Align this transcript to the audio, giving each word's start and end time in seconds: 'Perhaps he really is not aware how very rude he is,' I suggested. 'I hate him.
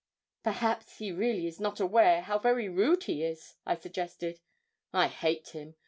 'Perhaps 0.41 0.97
he 0.97 1.11
really 1.11 1.45
is 1.45 1.59
not 1.59 1.79
aware 1.79 2.21
how 2.23 2.39
very 2.39 2.67
rude 2.67 3.03
he 3.03 3.21
is,' 3.23 3.57
I 3.67 3.75
suggested. 3.75 4.39
'I 4.91 5.07
hate 5.09 5.49
him. 5.49 5.75